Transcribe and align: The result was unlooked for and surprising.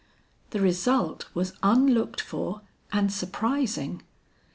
The 0.49 0.59
result 0.59 1.29
was 1.35 1.53
unlooked 1.61 2.21
for 2.21 2.61
and 2.91 3.13
surprising. 3.13 4.01